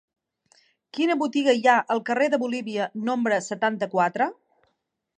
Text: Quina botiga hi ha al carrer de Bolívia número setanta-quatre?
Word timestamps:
Quina 0.97 1.17
botiga 1.25 1.55
hi 1.59 1.61
ha 1.73 1.77
al 1.97 2.03
carrer 2.09 2.31
de 2.35 2.41
Bolívia 2.47 2.91
número 3.11 3.41
setanta-quatre? 3.53 4.33